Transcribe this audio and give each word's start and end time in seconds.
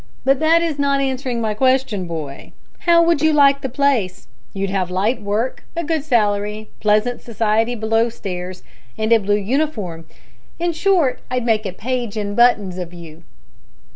But 0.25 0.39
that 0.39 0.63
is 0.63 0.79
not 0.79 0.99
answering 0.99 1.41
my 1.41 1.53
question, 1.53 2.07
boy. 2.07 2.53
How 2.89 3.03
would 3.03 3.21
you 3.21 3.31
like 3.31 3.61
the 3.61 3.69
place? 3.69 4.27
You'd 4.51 4.71
have 4.71 4.89
light 4.89 5.21
work, 5.21 5.63
a 5.75 5.83
good 5.83 6.03
salary, 6.03 6.71
pleasant 6.79 7.21
society 7.21 7.75
below 7.75 8.09
stairs, 8.09 8.63
and 8.97 9.13
a 9.13 9.19
blue 9.19 9.37
uniform. 9.37 10.07
In 10.57 10.73
short, 10.73 11.19
I'd 11.29 11.45
make 11.45 11.67
a 11.67 11.71
page 11.71 12.17
in 12.17 12.33
buttons 12.33 12.79
of 12.79 12.95
you." 12.95 13.21